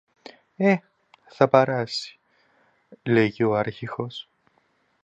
"Ε, 0.57 0.75
θα 1.29 1.47
περάσει", 1.49 2.19
λέγει 3.03 3.43
ο 3.43 3.55
Αρχηγός 3.55 4.29